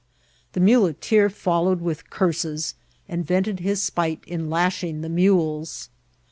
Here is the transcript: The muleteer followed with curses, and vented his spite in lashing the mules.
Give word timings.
The 0.53 0.59
muleteer 0.59 1.29
followed 1.29 1.79
with 1.79 2.09
curses, 2.09 2.73
and 3.07 3.23
vented 3.23 3.59
his 3.59 3.83
spite 3.83 4.23
in 4.25 4.49
lashing 4.49 5.01
the 5.01 5.09
mules. 5.09 5.89